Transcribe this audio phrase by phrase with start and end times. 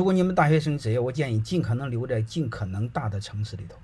[0.00, 3.76] 如果你们大学生职业，我建议尽可能留在尽可能大的城市里头，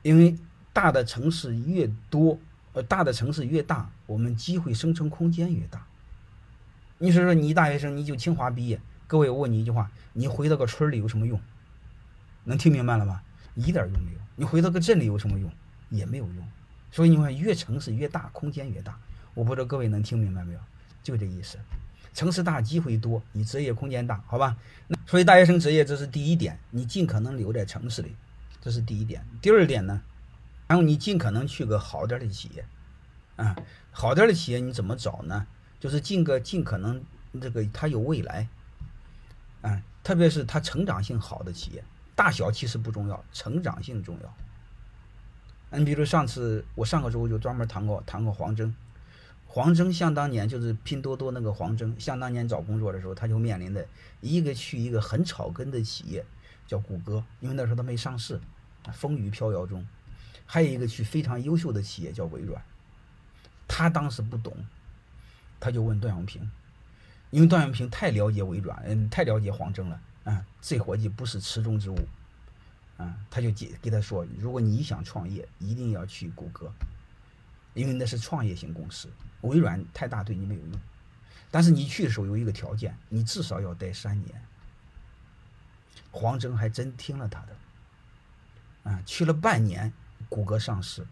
[0.00, 0.34] 因为
[0.72, 2.38] 大的城市越多，
[2.72, 5.86] 呃，大的城市越大，我们机会生成空间越大。
[6.96, 11.38] 你说说，你大学生你就清华毕业，各位，我问你一句话：你回到个村里有什么用？
[12.44, 13.20] 能听明白了吗？
[13.56, 14.18] 一点用没有。
[14.36, 15.52] 你回到个镇里有什么用？
[15.90, 16.48] 也没有用。
[16.90, 18.98] 所以你看，越城市越大，空间越大。
[19.34, 20.60] 我不知道各位能听明白没有？
[21.02, 21.58] 就这意思。
[22.18, 24.56] 城市大，机会多，你职业空间大，好吧？
[24.88, 28.16] 那所以大学生职业这是第一点，你尽可能留在城市里，
[28.60, 29.24] 这是第一点。
[29.40, 30.02] 第二点呢，
[30.66, 32.64] 然后你尽可能去个好点的企业，
[33.36, 33.54] 啊，
[33.92, 35.46] 好点的企业你怎么找呢？
[35.78, 37.00] 就是进个尽可能
[37.40, 38.48] 这个它有未来，
[39.62, 41.84] 啊，特别是它成长性好的企业，
[42.16, 45.78] 大小其实不重要，成长性重要。
[45.78, 48.74] 你比如上次我上个周就专门谈过谈过黄峥。
[49.58, 53.84] 黄峥像当年就是拼多多那个黄峥，像当年找工作的时候，他就面临的
[54.20, 56.24] 一个去一个很草根的企业，
[56.64, 58.40] 叫谷歌，因为那时候他没上市，
[58.92, 59.84] 风雨飘摇中；
[60.46, 62.62] 还有一个去非常优秀的企业叫微软，
[63.66, 64.54] 他当时不懂，
[65.58, 66.48] 他就问段永平，
[67.30, 71.98] 因为段永平太了解微软，嗯，太了解黄峥了，啊，这伙计不是池中之物，
[72.96, 76.72] 啊，他就给给他说，如果你想创业，一定要去谷歌。
[77.74, 79.08] 因为那是创业型公司，
[79.42, 80.80] 微软太大对你没有用。
[81.50, 84.42] 但是你去的时候有一个条件，你至少要待三年。
[86.10, 89.92] 黄峥还真听了他的，啊，去了半年，
[90.28, 91.06] 谷歌上市，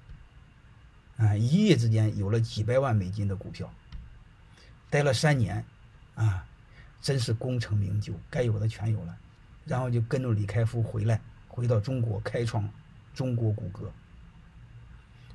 [1.17, 3.73] 啊，一夜之间有了几百万美金的股票。
[4.89, 5.65] 待了三年，
[6.15, 6.47] 啊，
[7.01, 9.17] 真是功成名就，该有的全有了，
[9.65, 12.69] 然后就跟着李开复回来，回到中国开创
[13.15, 13.93] 中国谷歌。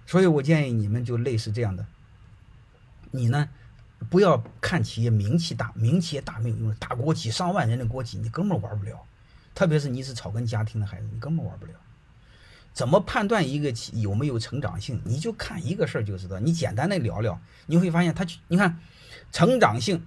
[0.07, 1.85] 所以我建议你们就类似这样的，
[3.11, 3.47] 你呢，
[4.09, 8.99] 不要看企业名气大，名气也大没有用，大国企上万人的国企你根本玩不了，
[9.53, 11.73] 特别是你是草根家庭的孩子，你根本玩不了。
[12.73, 15.01] 怎么判断一个企有没有成长性？
[15.03, 16.39] 你就看一个事儿就知道。
[16.39, 18.79] 你简单的聊聊，你会发现他，你看，
[19.31, 20.05] 成长性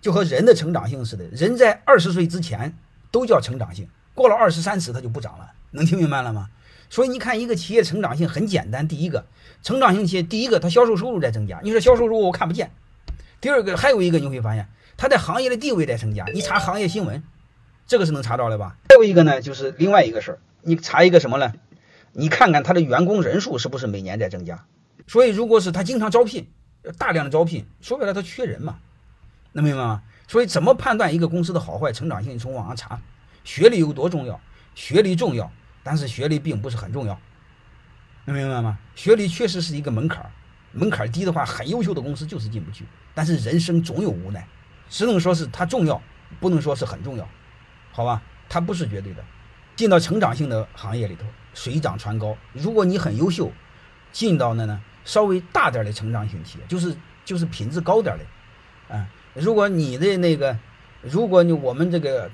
[0.00, 2.76] 就和人的成长性似的，人在二十岁之前
[3.12, 3.88] 都叫成长性，
[4.20, 6.50] 过了二十三十它就不涨了，能听明白了吗？
[6.90, 8.86] 所以你看，一个企业成长性很简单。
[8.86, 9.24] 第一个，
[9.62, 11.58] 成长性企业，第一个，它销售收入在增加。
[11.62, 12.70] 你说销售收入我看不见。
[13.40, 16.26] 第二个，还有一个你会发现，它在行业的地位在增加。
[16.34, 17.22] 你查行业新闻，
[17.86, 18.76] 这个是能查到的吧？
[18.90, 21.54] 还有一个呢，就是另外一个事儿，你查一个什么呢？
[22.12, 24.66] 你看看它的员工人数是不是每年在增加？
[25.06, 26.46] 所以，如果是他经常招聘，
[26.98, 28.78] 大量的招聘，说白了他缺人嘛，
[29.52, 30.02] 能明白吗？
[30.28, 32.34] 所以，怎么判断一个公司的好坏、成长性？
[32.34, 33.00] 你从网上查，
[33.44, 34.40] 学历有多重要？
[34.74, 35.50] 学历重要。
[35.82, 37.18] 但是学历并不是很重要，
[38.26, 38.78] 能明白吗？
[38.94, 40.30] 学历确实是一个门槛儿，
[40.72, 42.84] 门槛儿低的话，很优秀的公司就是进不去。
[43.14, 44.46] 但是人生总有无奈，
[44.90, 46.00] 只能说是它重要，
[46.38, 47.26] 不能说是很重要，
[47.92, 48.20] 好吧？
[48.46, 49.24] 它不是绝对的。
[49.74, 51.24] 进到成长性的行业里头，
[51.54, 52.36] 水涨船高。
[52.52, 53.50] 如果你很优秀，
[54.12, 60.58] 进到那呢稍微大点的成长型企业，就是就是品质高点的，啊，如果你的那个，
[61.00, 62.30] 如果你我们这个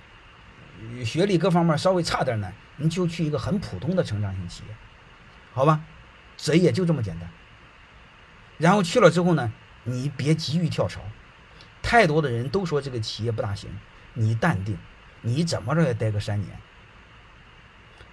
[1.04, 2.52] 学历各方面稍微差点呢？
[2.76, 4.74] 你就去一个很普通的成长型企业，
[5.52, 5.80] 好吧，
[6.36, 7.28] 这也就这么简单。
[8.58, 9.52] 然后去了之后呢，
[9.84, 11.00] 你别急于跳槽，
[11.82, 13.70] 太多的人都说这个企业不大行，
[14.14, 14.76] 你淡定，
[15.22, 16.58] 你怎么着也待个三年，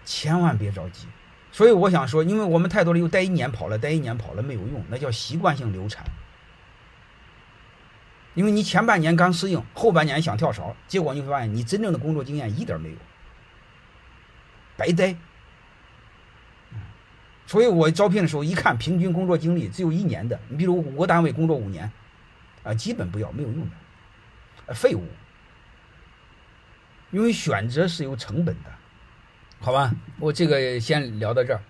[0.06, 1.08] 千万别着急。
[1.52, 6.06] 所以我想说，因为我们太多人又待一年跑了，待一年跑了没有用，那叫习惯性流产。
[8.34, 12.96] 因为你前半年刚适应，后半年想跳槽，结果你会发现你真正的工作经验一点没有。
[14.76, 15.16] 白呆，
[17.46, 20.40] 所以我招聘的时候一看，平均工作经历只有一年的。
[20.50, 21.92] 你比如五个单位工作五年，
[22.64, 23.62] 啊，基本不要，没有用
[24.66, 25.04] 的，废物。
[27.12, 28.72] 因为选择是有成本的，
[29.60, 29.92] 好吧？
[30.20, 31.62] 我这个先聊到这儿。